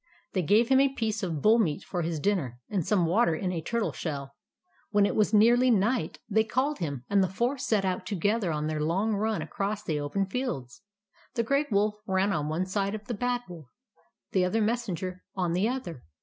They 0.33 0.41
gave 0.41 0.69
him 0.69 0.79
a 0.79 0.89
piece 0.95 1.21
of 1.21 1.43
bull 1.43 1.59
meat 1.59 1.83
for 1.83 2.01
his 2.01 2.19
dinner, 2.19 2.59
and 2.71 2.83
some 2.83 3.05
water 3.05 3.35
in 3.35 3.51
a 3.51 3.61
turtle 3.61 3.91
shell. 3.91 4.33
When 4.89 5.05
it 5.05 5.15
was 5.15 5.31
nearly 5.31 5.69
night, 5.69 6.17
they 6.27 6.43
called 6.43 6.79
him; 6.79 7.05
and 7.07 7.21
the 7.23 7.27
four 7.29 7.59
set 7.59 7.85
out 7.85 8.07
together 8.07 8.51
on 8.51 8.65
their 8.65 8.81
long 8.81 9.13
run 9.13 9.43
across 9.43 9.83
the 9.83 9.99
open 9.99 10.25
fields. 10.25 10.81
The 11.35 11.43
Grey 11.43 11.67
Wolf 11.69 11.97
ran 12.07 12.33
on 12.33 12.49
one 12.49 12.65
side 12.65 12.95
of 12.95 13.05
the 13.05 13.13
Bad 13.13 13.41
Wolf, 13.47 13.67
and 13.67 14.39
the 14.39 14.43
other 14.45 14.59
Messenger 14.59 15.23
on 15.35 15.53
the 15.53 15.69
other. 15.69 16.01